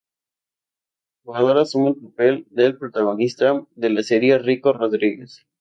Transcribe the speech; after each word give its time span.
El 1.19 1.27
jugador 1.27 1.59
asume 1.59 1.89
el 1.89 1.95
papel 1.95 2.47
del 2.49 2.75
protagonista 2.75 3.63
de 3.75 3.89
la 3.91 4.01
serie 4.01 4.39
Rico 4.39 4.73
Rodríguez. 4.73 5.45